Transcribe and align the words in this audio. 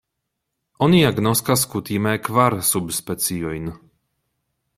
Oni 0.85 1.01
agnoskas 1.09 1.65
kutime 1.75 2.15
kvar 2.29 2.57
subspeciojn. 2.71 3.71